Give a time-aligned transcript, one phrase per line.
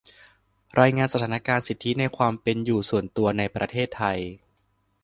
[0.79, 4.19] รายงานสถานการณ์สิทธิในความเป็นอยู่ส่วนตัวในประเทศไทย